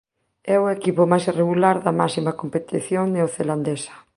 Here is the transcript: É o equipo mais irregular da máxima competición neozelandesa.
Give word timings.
É 0.53 0.55
o 0.63 0.71
equipo 0.77 1.01
mais 1.11 1.23
irregular 1.31 1.77
da 1.85 1.97
máxima 2.01 2.37
competición 2.41 3.03
neozelandesa. 3.15 3.93